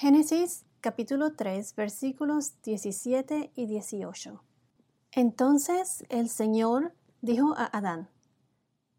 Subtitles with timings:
[0.00, 4.42] Génesis capítulo 3 versículos 17 y 18.
[5.12, 8.08] Entonces el Señor dijo a Adán,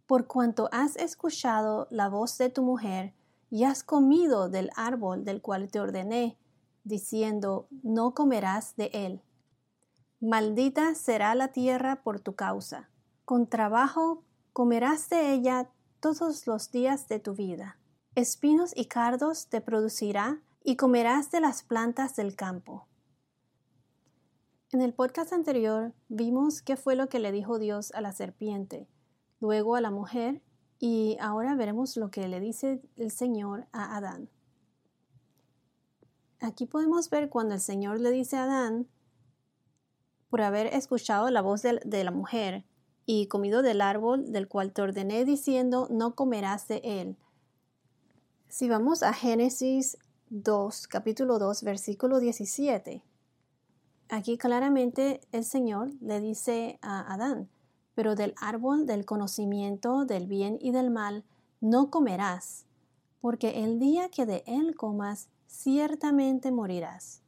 [0.05, 3.15] Por cuanto has escuchado la voz de tu mujer
[3.49, 6.37] y has comido del árbol del cual te ordené,
[6.83, 9.23] diciendo, No comerás de él.
[10.19, 12.91] Maldita será la tierra por tu causa.
[13.25, 14.23] Con trabajo
[14.53, 15.67] comerás de ella
[15.99, 17.79] todos los días de tu vida.
[18.13, 22.87] Espinos y cardos te producirá y comerás de las plantas del campo.
[24.71, 28.87] En el podcast anterior vimos qué fue lo que le dijo Dios a la serpiente,
[29.39, 30.41] luego a la mujer
[30.79, 34.29] y ahora veremos lo que le dice el Señor a Adán.
[36.39, 38.87] Aquí podemos ver cuando el Señor le dice a Adán,
[40.29, 42.65] por haber escuchado la voz de, la mujer
[43.05, 47.17] y comido del árbol del cual te ordené diciendo, no comerás de él.
[48.47, 49.97] Si vamos a Génesis
[50.33, 53.03] 2, capítulo 2, versículo 17.
[54.07, 57.49] Aquí claramente el Señor le dice a Adán,
[57.95, 61.25] pero del árbol del conocimiento del bien y del mal
[61.59, 62.65] no comerás,
[63.19, 67.21] porque el día que de él comas, ciertamente morirás.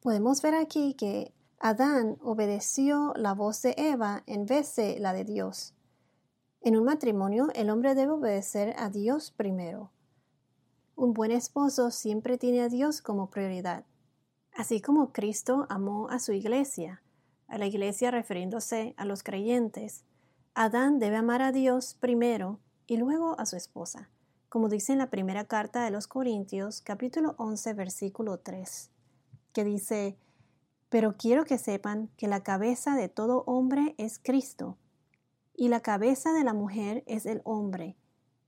[0.00, 5.22] Podemos ver aquí que Adán obedeció la voz de Eva en vez de la de
[5.22, 5.74] Dios.
[6.60, 9.92] En un matrimonio, el hombre debe obedecer a Dios primero.
[10.98, 13.84] Un buen esposo siempre tiene a Dios como prioridad.
[14.54, 17.02] Así como Cristo amó a su iglesia,
[17.48, 20.06] a la iglesia refiriéndose a los creyentes,
[20.54, 24.08] Adán debe amar a Dios primero y luego a su esposa,
[24.48, 28.90] como dice en la primera carta de los Corintios capítulo 11 versículo 3,
[29.52, 30.16] que dice,
[30.88, 34.78] Pero quiero que sepan que la cabeza de todo hombre es Cristo,
[35.54, 37.98] y la cabeza de la mujer es el hombre,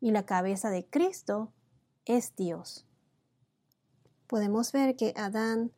[0.00, 1.52] y la cabeza de Cristo
[2.08, 2.84] es Dios.
[4.26, 5.70] Podemos ver que Adán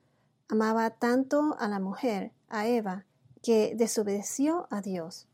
[0.49, 3.05] amaba tanto a la mujer, a Eva,
[3.43, 5.29] que desobedeció a Dios.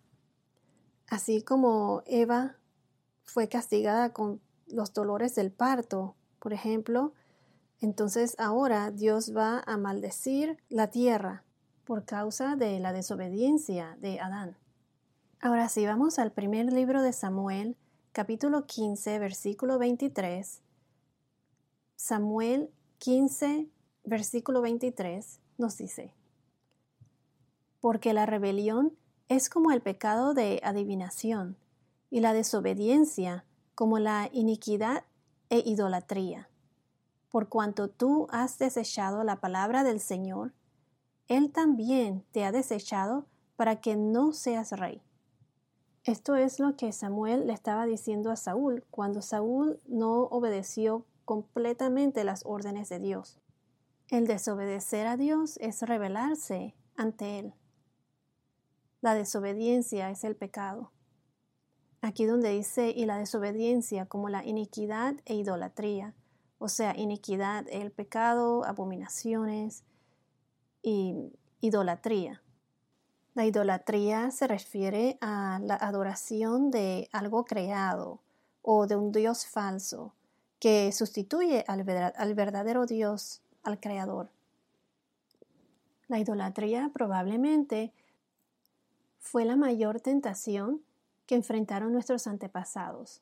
[1.09, 2.57] Así como Eva
[3.25, 7.13] fue castigada con los dolores del parto, por ejemplo,
[7.81, 11.45] entonces ahora Dios va a maldecir la tierra
[11.85, 14.57] por causa de la desobediencia de Adán.
[15.41, 17.77] Ahora sí, vamos al primer libro de Samuel,
[18.13, 20.63] capítulo 15, versículo 23,
[21.97, 23.71] Samuel 15,
[24.05, 26.13] versículo 23 nos dice,
[27.81, 28.93] Porque la rebelión
[29.29, 31.57] es como el pecado de adivinación,
[32.11, 35.05] y la desobediencia como la iniquidad
[35.49, 36.49] e idolatría.
[37.31, 40.53] Por cuanto tú has desechado la palabra del Señor,
[41.29, 45.03] Él también te ha desechado para que no seas rey.
[46.05, 52.25] Esto es lo que Samuel le estaba diciendo a Saúl cuando Saúl no obedeció completamente
[52.25, 53.39] las órdenes de Dios.
[54.09, 57.53] El desobedecer a Dios es rebelarse ante Él.
[59.03, 60.93] La desobediencia es el pecado.
[62.01, 66.15] Aquí donde dice y la desobediencia como la iniquidad e idolatría,
[66.59, 69.85] o sea, iniquidad, el pecado, abominaciones
[70.81, 72.41] y idolatría.
[73.35, 78.21] La idolatría se refiere a la adoración de algo creado
[78.63, 80.15] o de un Dios falso
[80.59, 84.31] que sustituye al, verdadero Dios, al Creador.
[86.09, 87.93] La idolatría probablemente
[89.19, 90.83] fue la mayor tentación
[91.27, 93.21] que enfrentaron nuestros antepasados.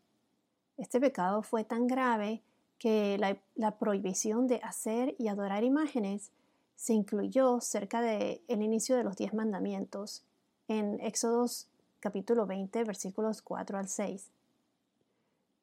[0.77, 2.43] Este pecado fue tan grave
[2.79, 3.17] que
[3.55, 6.31] la, prohibición de hacer y adorar imágenes
[6.77, 10.25] se incluyó cerca del el inicio de los diez mandamientos
[10.69, 11.69] en Éxodos
[12.01, 14.29] capítulo 20 versículos 4 al 6.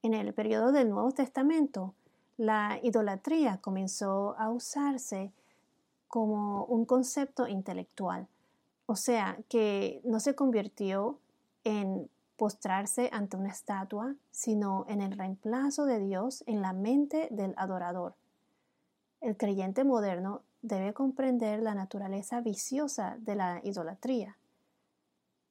[0.03, 1.93] En el periodo del Nuevo Testamento,
[2.37, 5.31] la idolatría comenzó a usarse
[6.07, 8.27] como un concepto intelectual,
[8.87, 11.19] o sea, que no se convirtió
[11.63, 17.53] en postrarse ante una estatua, sino en el reemplazo de Dios en la mente del
[17.55, 18.15] adorador.
[19.21, 24.35] El creyente moderno debe comprender la naturaleza viciosa de la idolatría.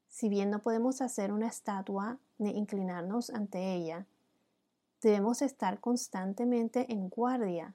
[0.08, 4.06] Si bien no podemos hacer una estatua ni inclinarnos ante ella,
[5.02, 7.74] Debemos estar constantemente en guardia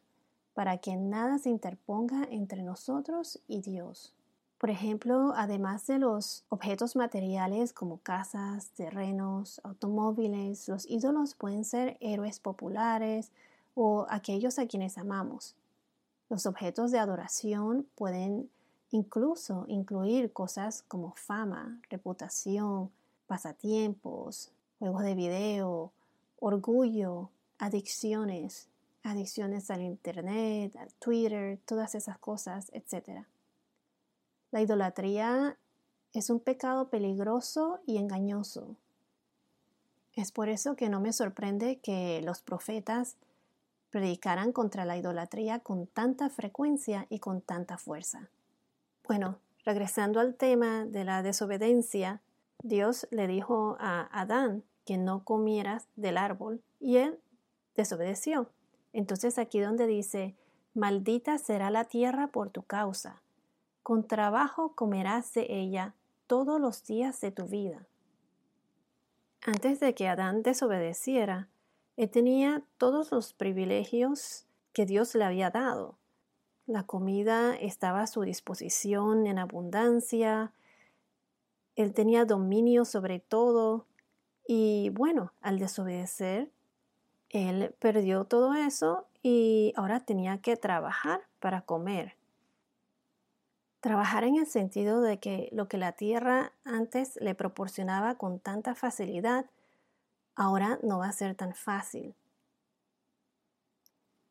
[0.53, 4.13] para que nada se interponga entre nosotros y Dios.
[4.57, 11.97] Por ejemplo, además de los objetos materiales como casas, terrenos, automóviles, los ídolos pueden ser
[11.99, 13.31] héroes populares
[13.73, 15.55] o aquellos a quienes amamos.
[16.29, 18.49] Los objetos de adoración pueden
[18.91, 22.89] incluso incluir cosas como fama, reputación,
[23.27, 25.91] pasatiempos, juegos de video,
[26.45, 28.67] orgullo, adicciones,
[29.01, 33.25] adicciones al Internet, al Twitter, todas esas cosas, etc.
[34.51, 35.57] La idolatría
[36.13, 38.75] es un pecado peligroso y engañoso.
[40.13, 43.15] Es por eso que no me sorprende que los profetas
[43.89, 48.29] predicaran contra la idolatría con tanta frecuencia y con tanta fuerza.
[49.07, 52.21] Bueno, regresando al tema de la desobediencia,
[52.61, 57.19] Dios le dijo a Adán que no comieras del árbol y él
[57.75, 58.49] desobedeció.
[58.93, 60.35] Entonces aquí donde dice,
[60.73, 63.21] maldita será la tierra por tu causa,
[63.83, 65.95] con trabajo comerás de ella
[66.27, 67.87] todos los días de tu vida.
[69.41, 71.49] Antes de que Adán desobedeciera,
[71.97, 75.97] él tenía todos los privilegios que Dios le había dado.
[76.65, 80.51] La comida estaba a su disposición en abundancia,
[81.75, 83.85] él tenía dominio sobre todo
[84.47, 86.51] y bueno, al desobedecer,
[87.29, 92.15] él perdió todo eso y ahora tenía que trabajar para comer.
[93.81, 98.75] Trabajar en el sentido de que lo que la tierra antes le proporcionaba con tanta
[98.75, 99.45] facilidad,
[100.35, 102.15] ahora no va a ser tan fácil.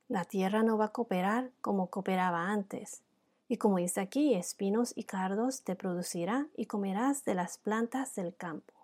[0.09, 3.03] La tierra no va a cooperar como cooperaba antes.
[3.49, 8.35] Y como dice aquí, espinos y cardos te producirá y comerás de las plantas del
[8.35, 8.84] campo.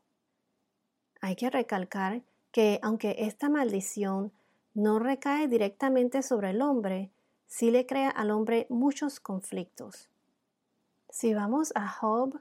[1.20, 4.32] Hay que recalcar que aunque esta maldición
[4.74, 7.10] no recae directamente sobre el hombre,
[7.46, 10.08] sí le crea al hombre muchos conflictos.
[11.10, 12.40] Si vamos a Job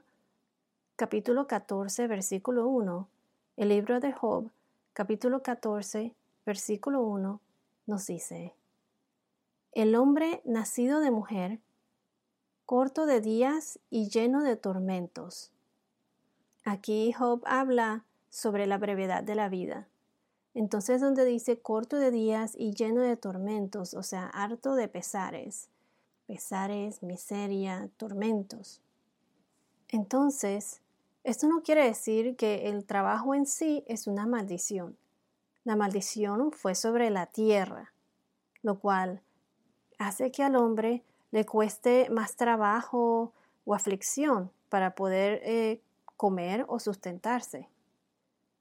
[0.96, 3.08] capítulo 14 versículo 1,
[3.56, 4.50] el libro de Job
[4.92, 6.14] capítulo 14
[6.46, 7.40] versículo 1
[7.86, 8.54] nos dice,
[9.72, 11.60] El hombre nacido de mujer,
[12.64, 15.50] corto de días y lleno de tormentos.
[16.64, 19.88] Aquí Job habla sobre la brevedad de la vida.
[20.54, 25.68] Entonces donde dice corto de días y lleno de tormentos, o sea, harto de pesares,
[26.26, 28.80] pesares, miseria, tormentos.
[29.88, 30.80] Entonces,
[31.24, 34.96] esto no quiere decir que el trabajo en sí es una maldición.
[35.64, 37.92] La maldición fue sobre la tierra,
[38.62, 39.20] lo cual
[39.98, 43.32] hace que al hombre le cueste más trabajo
[43.64, 45.82] o aflicción para poder eh,
[46.16, 47.68] comer o sustentarse.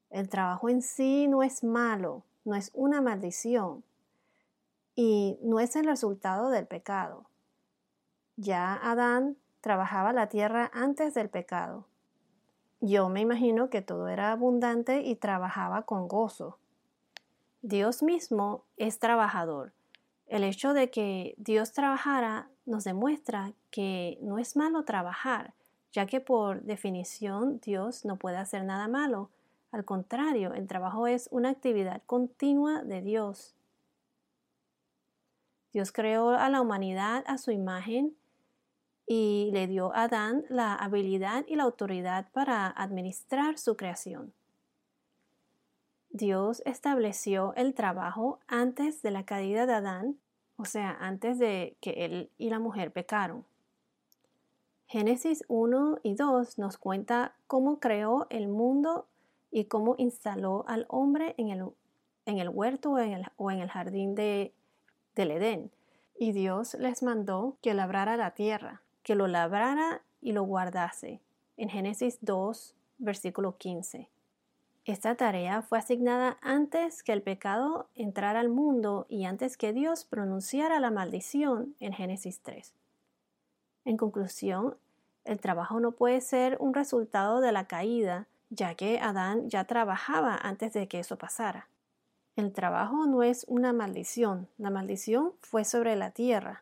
[0.09, 3.83] El trabajo en sí no es malo, no es una maldición
[4.95, 7.29] y no es el resultado del pecado.
[8.35, 11.85] Ya Adán trabajaba la tierra antes del pecado.
[12.81, 16.57] Yo me imagino que todo era abundante y trabajaba con gozo.
[17.61, 19.73] Dios mismo es trabajador.
[20.27, 25.53] El hecho de que Dios trabajara nos demuestra que no es malo trabajar,
[25.91, 29.29] ya que por definición Dios no puede hacer nada malo.
[29.71, 33.55] Al contrario, el trabajo es una actividad continua de Dios.
[35.71, 38.15] Dios creó a la humanidad a su imagen
[39.05, 44.33] y le dio a Adán la habilidad y la autoridad para administrar su creación.
[46.09, 50.19] Dios estableció el trabajo antes de la caída de Adán,
[50.57, 53.45] o sea, antes de que él y la mujer pecaron.
[54.87, 59.05] Génesis 1 y 2 nos cuenta cómo creó el mundo
[59.51, 61.65] y cómo instaló al hombre en el,
[62.25, 64.53] en el huerto o en el, o en el jardín de,
[65.15, 65.71] del Edén.
[66.17, 71.19] Y Dios les mandó que labrara la tierra que lo labrara y lo guardase.
[71.57, 74.07] En Génesis 2, versículo 15.
[74.85, 80.05] Esta tarea fue asignada antes que el pecado entrara al mundo y antes que Dios
[80.05, 82.75] pronunciara la maldición en Génesis 3.
[83.85, 84.77] En conclusión,
[85.25, 90.35] el trabajo no puede ser un resultado de la caída, ya que Adán ya trabajaba
[90.35, 91.67] antes de que eso pasara.
[92.35, 96.61] El trabajo no es una maldición, la maldición fue sobre la tierra.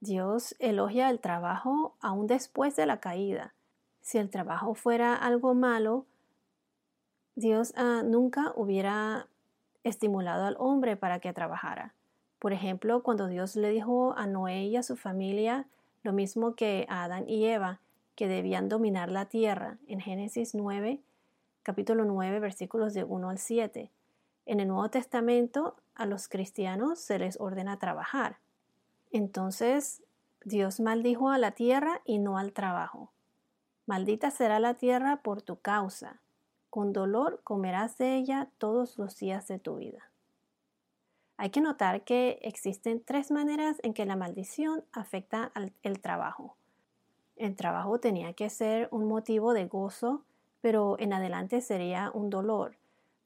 [0.00, 3.52] Dios elogia el trabajo aún después de la caída.
[4.00, 6.06] Si el trabajo fuera algo malo,
[7.34, 9.26] Dios ah, nunca hubiera
[9.84, 11.94] estimulado al hombre para que trabajara.
[12.38, 15.66] Por ejemplo, cuando Dios le dijo a Noé y a su familia
[16.02, 17.80] lo mismo que a Adán y Eva,
[18.18, 21.00] que debían dominar la tierra, en Génesis 9,
[21.62, 23.92] capítulo 9, versículos de 1 al 7.
[24.44, 28.38] En el Nuevo Testamento a los cristianos se les ordena trabajar.
[29.12, 30.02] Entonces
[30.44, 33.12] Dios maldijo a la tierra y no al trabajo.
[33.86, 36.20] Maldita será la tierra por tu causa.
[36.70, 40.10] Con dolor comerás de ella todos los días de tu vida.
[41.36, 46.57] Hay que notar que existen tres maneras en que la maldición afecta al trabajo.
[47.38, 50.24] El trabajo tenía que ser un motivo de gozo,
[50.60, 52.76] pero en adelante sería un dolor.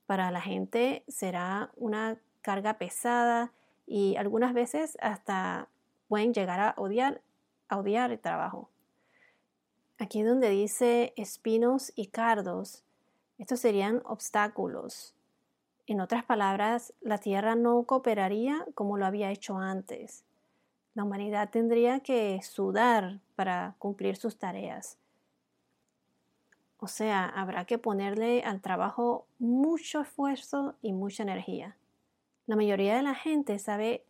[0.04, 3.52] Para la gente será una carga pesada
[3.86, 5.68] y algunas veces hasta
[6.08, 7.22] pueden llegar a odiar,
[7.70, 8.68] a odiar el trabajo.
[9.98, 12.84] Aquí donde dice espinos y cardos,
[13.38, 15.14] estos serían obstáculos.
[15.86, 20.24] En otras palabras, la Tierra no cooperaría como lo había hecho antes.
[20.94, 24.98] La humanidad tendría que sudar para cumplir sus tareas.
[26.78, 31.76] O sea, habrá que ponerle al trabajo mucho esfuerzo y mucha energía.
[32.46, 34.04] La mayoría de la gente sabe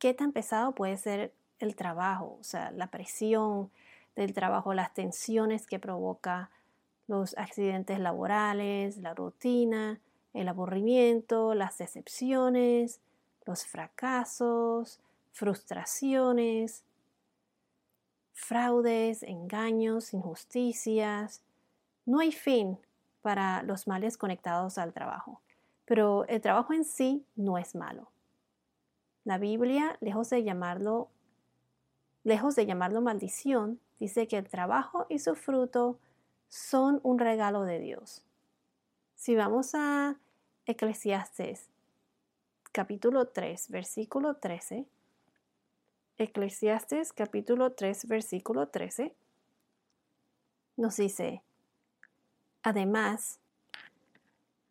[0.00, 3.70] qué tan pesado puede ser el trabajo, o sea, la presión
[4.16, 6.50] del trabajo, las tensiones que provoca,
[7.06, 10.00] los accidentes laborales, la rutina,
[10.34, 12.98] el aburrimiento, las decepciones,
[13.46, 14.98] los fracasos,
[15.30, 16.82] frustraciones,
[18.32, 21.42] fraudes, engaños, injusticias.
[22.04, 22.78] No hay fin
[23.20, 25.40] para los males conectados al trabajo,
[25.84, 28.08] pero el trabajo en sí no es malo.
[29.24, 31.08] La Biblia, lejos de llamarlo
[32.24, 35.98] lejos de llamarlo maldición, dice que el trabajo y su fruto
[36.48, 38.24] son un regalo de Dios.
[39.14, 40.16] Si vamos a
[40.66, 41.68] Eclesiastes
[42.72, 44.86] capítulo 3, versículo 13,
[46.18, 49.14] Eclesiastes capítulo 3, versículo 13,
[50.76, 51.42] nos dice,
[52.62, 53.40] además,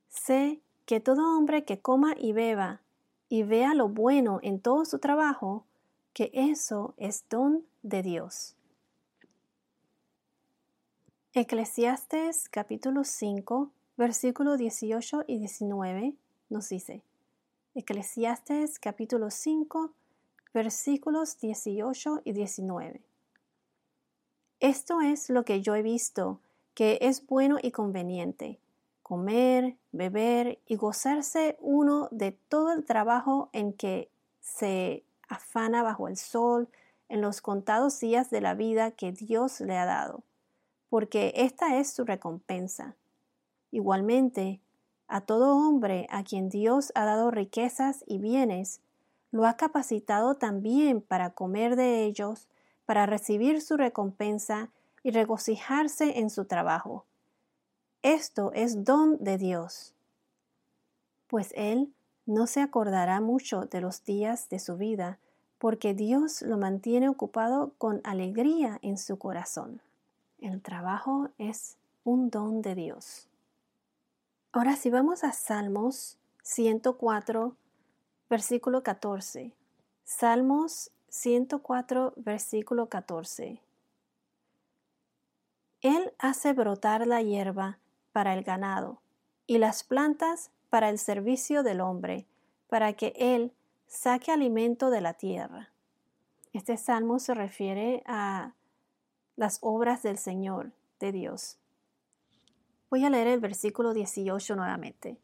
[0.09, 2.81] sé que todo hombre que coma y beba
[3.27, 5.65] y vea lo bueno en todo su trabajo,
[6.13, 8.55] que eso es don de Dios.
[11.33, 16.13] Eclesiastes capítulo 5, versículos 18 y 19
[16.49, 17.01] nos dice,
[17.73, 19.93] Eclesiastes capítulo 5,
[20.53, 23.01] versículos 18 y 19.
[24.59, 26.39] Esto es lo que yo he visto,
[26.73, 28.59] que es bueno y conveniente,
[29.01, 36.17] comer, beber y gozarse uno de todo el trabajo en que se afana bajo el
[36.17, 36.69] sol
[37.09, 40.23] en los contados días de la vida que Dios le ha dado,
[40.89, 42.95] porque esta es su recompensa.
[43.71, 44.61] Igualmente,
[45.07, 48.81] a todo hombre a quien Dios ha dado riquezas y bienes,
[49.31, 52.47] lo ha capacitado también para comer de ellos,
[52.85, 54.69] para recibir su recompensa
[55.03, 57.05] y regocijarse en su trabajo.
[58.01, 59.93] Esto es don de Dios.
[61.27, 61.93] Pues Él
[62.25, 65.19] no se acordará mucho de los días de su vida,
[65.57, 69.81] porque Dios lo mantiene ocupado con alegría en su corazón.
[70.39, 73.27] El trabajo es un don de Dios.
[74.51, 77.55] Ahora si vamos a Salmos 104,
[78.31, 79.51] versículo 14.
[80.05, 83.61] Salmos 104, versículo 14.
[85.81, 87.77] Él hace brotar la hierba
[88.13, 89.01] para el ganado
[89.47, 92.25] y las plantas para el servicio del hombre,
[92.69, 93.51] para que Él
[93.87, 95.73] saque alimento de la tierra.
[96.53, 98.53] Este salmo se refiere a
[99.35, 100.71] las obras del Señor,
[101.01, 101.57] de Dios.
[102.89, 105.19] Voy a leer el versículo 18 nuevamente.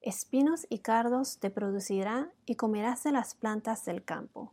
[0.00, 4.52] Espinos y cardos te producirá y comerás de las plantas del campo.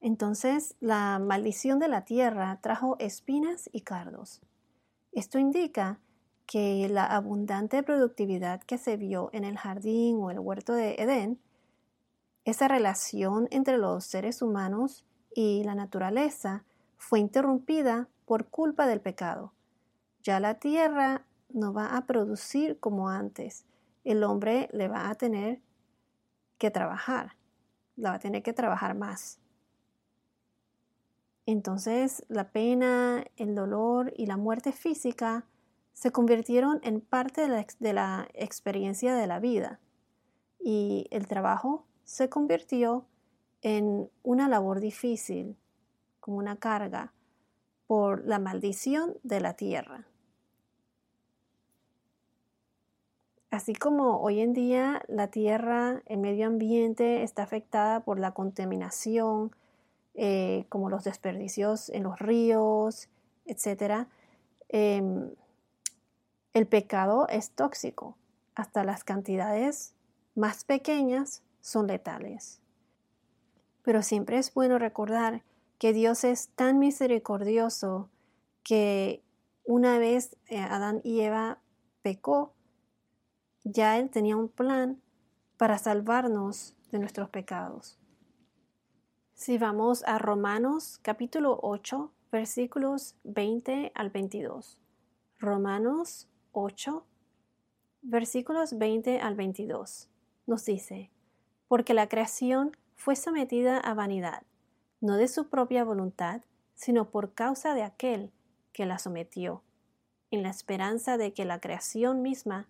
[0.00, 4.40] Entonces la maldición de la tierra trajo espinas y cardos.
[5.12, 5.98] Esto indica
[6.46, 11.38] que la abundante productividad que se vio en el jardín o el huerto de Edén,
[12.44, 16.64] esa relación entre los seres humanos y la naturaleza
[16.96, 19.52] fue interrumpida por culpa del pecado.
[20.22, 23.64] Ya la tierra no va a producir como antes,
[24.04, 25.60] el hombre le va a tener
[26.58, 27.36] que trabajar,
[27.96, 29.40] la va a tener que trabajar más.
[31.46, 35.46] Entonces la pena, el dolor y la muerte física
[35.92, 39.80] se convirtieron en parte de la, de la, experiencia de la vida
[40.58, 43.06] y el trabajo se convirtió
[43.62, 45.56] en una labor difícil,
[46.20, 47.12] como una carga,
[47.86, 50.06] por la maldición de la tierra.
[53.50, 59.50] Así como hoy en día la tierra, el medio ambiente está afectada por la contaminación,
[60.14, 63.08] eh, como los desperdicios en los ríos,
[63.46, 64.06] etc.,
[64.68, 65.30] em,
[66.52, 68.16] el pecado es tóxico.
[68.54, 69.94] Hasta las cantidades
[70.36, 72.60] más pequeñas son letales.
[73.82, 75.42] Pero siempre es bueno recordar
[75.78, 78.10] que Dios es tan misericordioso
[78.62, 79.22] que
[79.64, 81.58] una vez eh, Adán y Eva
[82.02, 82.52] pecó,
[83.64, 85.00] ya Él tenía un plan
[85.56, 87.98] para salvarnos de nuestros pecados.
[89.34, 94.78] Si vamos a Romanos capítulo 8, versículos 20 al 22.
[95.38, 97.06] Romanos 8,
[98.02, 100.08] versículos 20 al 22.
[100.46, 101.10] Nos dice,
[101.68, 104.42] porque la creación fue sometida a vanidad,
[105.00, 106.42] no de su propia voluntad,
[106.74, 108.32] sino por causa de aquel
[108.72, 109.62] que la sometió,
[110.30, 112.68] en la esperanza de que la creación misma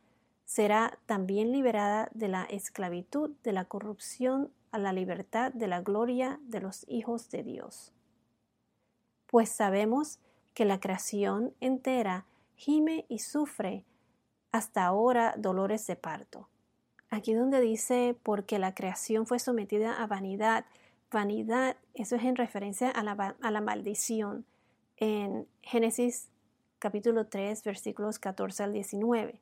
[0.50, 6.40] será también liberada de la esclavitud de la corrupción a la libertad de la gloria
[6.42, 7.92] de los hijos de Dios.
[9.28, 10.18] Pues sabemos
[10.52, 12.26] que la creación entera
[12.56, 13.84] gime y sufre
[14.50, 16.48] hasta ahora dolores de parto.
[17.10, 20.64] Aquí donde dice porque la creación fue sometida a vanidad,
[21.12, 24.44] vanidad, eso es en referencia a la, maldición
[24.96, 26.28] en Génesis
[26.80, 29.38] capítulo 3 versículos 14 al 19.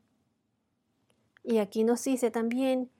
[1.48, 2.90] Y aquí nos dice también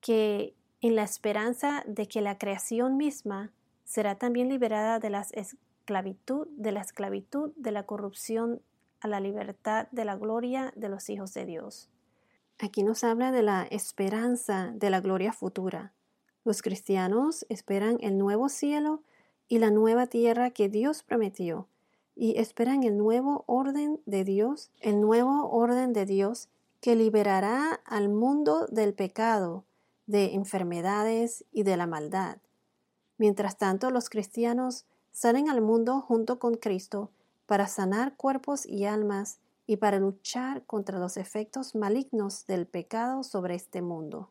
[0.00, 3.52] que en la esperanza de que la creación misma
[3.84, 8.60] será también liberada de la esclavitud, de la esclavitud, de la corrupción
[8.98, 11.90] a la libertad de la gloria de los hijos de Dios.
[12.58, 15.92] Aquí nos habla de la esperanza de la gloria futura.
[16.42, 19.04] Los cristianos esperan el nuevo cielo
[19.46, 21.68] y la nueva tierra que Dios prometió
[22.16, 26.48] y esperan el nuevo orden de Dios, el nuevo orden de Dios
[26.82, 29.64] que liberará al mundo del pecado,
[30.06, 32.38] de enfermedades y de la maldad.
[33.18, 37.12] Mientras tanto, los cristianos salen al mundo junto con Cristo
[37.46, 43.54] para sanar cuerpos y almas y para luchar contra los efectos malignos del pecado sobre
[43.54, 44.30] este mundo.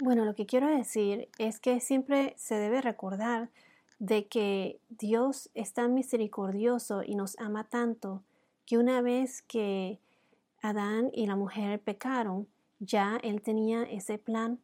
[0.00, 3.50] Bueno, lo que quiero decir es que siempre se debe recordar
[3.98, 8.22] de que Dios es tan misericordioso y nos ama tanto
[8.64, 9.98] que una vez que
[10.60, 12.48] Adán y la mujer pecaron,
[12.80, 14.58] ya Él tenía ese plan,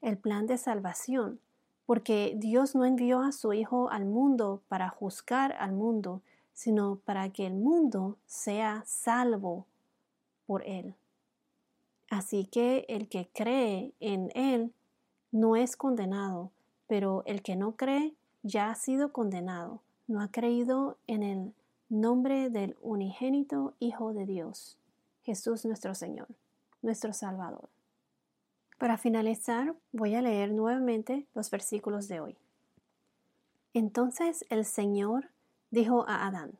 [0.00, 1.40] el plan de salvación,
[1.86, 6.22] porque Dios no envió a su Hijo al mundo para juzgar al mundo,
[6.52, 9.66] sino para que el mundo sea salvo
[10.46, 10.94] por Él.
[12.10, 14.72] Así que el que cree en Él
[15.30, 16.50] no es condenado,
[16.86, 21.54] pero el que no cree ya ha sido condenado, no ha creído en el
[21.88, 24.78] nombre del unigénito Hijo de Dios.
[25.22, 26.26] Jesús nuestro Señor,
[26.82, 27.68] nuestro Salvador.
[28.78, 32.36] Para finalizar, voy a leer nuevamente los versículos de hoy.
[33.72, 35.30] Entonces el Señor
[35.70, 36.58] dijo a Adán,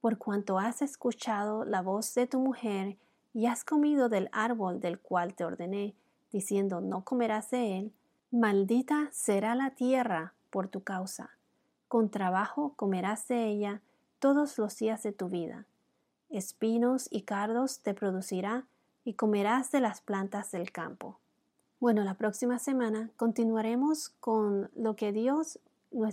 [0.00, 2.98] por cuanto has escuchado la voz de tu mujer
[3.32, 5.94] y has comido del árbol del cual te ordené,
[6.32, 7.92] diciendo no comerás de él,
[8.32, 11.30] maldita será la tierra por tu causa.
[11.86, 13.82] Con trabajo comerás de ella
[14.18, 15.66] todos los días de tu vida
[16.30, 18.66] espinos y cardos te producirá
[19.04, 21.18] y comerás de las plantas del campo.
[21.80, 25.58] Bueno, la próxima semana continuaremos con lo que Dios,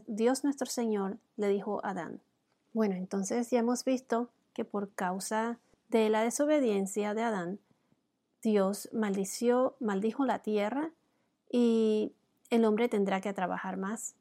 [0.08, 2.22] Dios nuestro Señor le dijo a Adán.
[2.74, 7.60] Bueno, entonces ya hemos visto que por causa de la desobediencia de Adán,
[8.42, 10.92] Dios maldició, maldijo la tierra
[11.50, 12.14] y
[12.50, 14.16] el hombre tendrá que trabajar más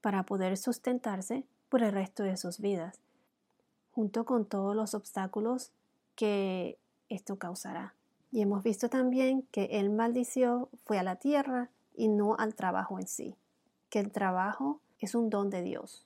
[0.00, 3.05] para poder sustentarse por el resto de sus vidas
[3.96, 5.72] junto con todos los obstáculos
[6.16, 6.78] que
[7.08, 7.94] esto causará.
[8.30, 12.98] Y hemos visto también que el maldició fue a la tierra y no al trabajo
[13.00, 13.36] en sí,
[13.88, 16.04] que el trabajo es un don de Dios.